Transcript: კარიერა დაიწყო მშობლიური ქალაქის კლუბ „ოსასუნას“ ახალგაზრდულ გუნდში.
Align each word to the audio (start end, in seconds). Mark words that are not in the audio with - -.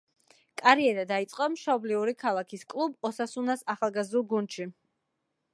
კარიერა 0.61 1.03
დაიწყო 1.11 1.49
მშობლიური 1.57 2.15
ქალაქის 2.25 2.65
კლუბ 2.75 3.09
„ოსასუნას“ 3.11 3.65
ახალგაზრდულ 3.75 4.29
გუნდში. 4.33 4.71